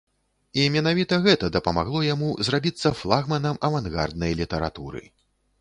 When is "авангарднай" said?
3.69-4.37